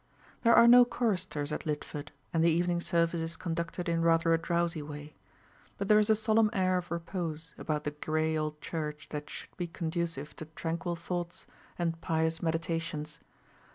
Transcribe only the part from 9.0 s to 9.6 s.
that should